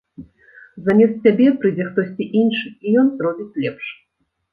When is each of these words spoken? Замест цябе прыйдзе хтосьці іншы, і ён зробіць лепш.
Замест 0.85 1.19
цябе 1.27 1.45
прыйдзе 1.63 1.85
хтосьці 1.89 2.27
іншы, 2.39 2.67
і 2.85 2.95
ён 3.03 3.07
зробіць 3.21 3.57
лепш. 3.67 3.85